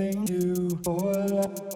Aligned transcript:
nothing 0.00 0.26
to 0.26 0.78
for 0.84 1.67